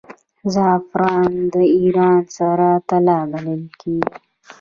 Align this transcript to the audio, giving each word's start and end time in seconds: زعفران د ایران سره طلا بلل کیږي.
زعفران 0.53 1.31
د 1.53 1.55
ایران 1.77 2.17
سره 2.37 2.67
طلا 2.89 3.19
بلل 3.31 3.63
کیږي. 3.79 4.11